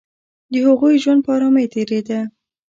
[0.51, 2.19] د هغوی ژوند په آرامۍ تېرېده